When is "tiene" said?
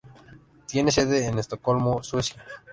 0.65-0.89